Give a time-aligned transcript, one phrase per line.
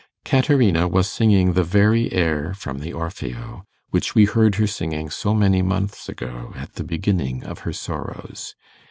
[0.25, 5.35] Caterina was singing the very air from the Orfeo which we heard her singing so
[5.35, 8.55] many months ago at the beginning of her sorrows.